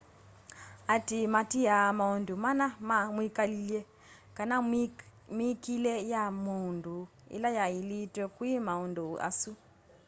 [0.93, 3.79] aatĩĩ maatĩaa maũndũ mana ma mwĩkalĩle
[4.37, 4.55] kana
[5.37, 6.95] mĩĩkile ya maũndũ
[7.35, 9.51] ĩla yaĩlĩtwe kwĩ maũndũ asu